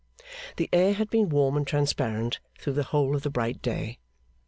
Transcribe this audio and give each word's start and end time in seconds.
The 0.57 0.67
air 0.73 0.93
had 0.93 1.11
been 1.11 1.29
warm 1.29 1.55
and 1.55 1.67
transparent 1.67 2.39
through 2.57 2.73
the 2.73 2.85
whole 2.89 3.15
of 3.15 3.21
the 3.21 3.29
bright 3.29 3.61
day. 3.61 3.99